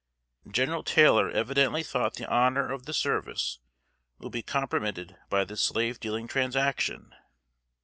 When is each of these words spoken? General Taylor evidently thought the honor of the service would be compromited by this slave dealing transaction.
General 0.49 0.81
Taylor 0.83 1.29
evidently 1.29 1.83
thought 1.83 2.15
the 2.15 2.27
honor 2.27 2.71
of 2.71 2.87
the 2.87 2.91
service 2.93 3.59
would 4.17 4.31
be 4.31 4.41
compromited 4.41 5.15
by 5.29 5.43
this 5.45 5.61
slave 5.61 5.99
dealing 5.99 6.27
transaction. 6.27 7.13